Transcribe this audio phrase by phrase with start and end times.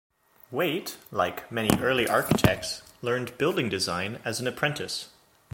[0.49, 5.09] Waite like many early architects, learned building design as an apprentice.